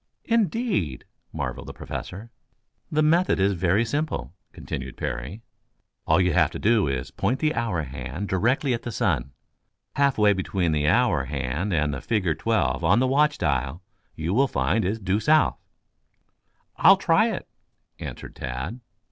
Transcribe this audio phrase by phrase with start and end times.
[0.25, 2.31] "Indeed?" marveled the Professor.
[2.91, 5.43] "The method is very simple," continued Parry.
[6.07, 9.29] "All you have to do is to point the hour hand directly at the sun.
[9.95, 13.83] Half way between the hour hand and the figure twelve on the watch dial
[14.15, 15.59] you will find is due south."
[16.77, 17.47] "I'll try it,"
[17.99, 18.79] answered Tad.